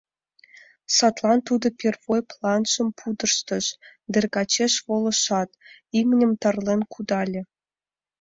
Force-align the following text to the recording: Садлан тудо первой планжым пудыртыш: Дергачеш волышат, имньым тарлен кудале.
Садлан 0.95 1.39
тудо 1.47 1.67
первой 1.79 2.21
планжым 2.31 2.87
пудыртыш: 2.97 3.65
Дергачеш 4.13 4.73
волышат, 4.87 5.49
имньым 5.99 6.31
тарлен 6.41 6.81
кудале. 6.93 7.41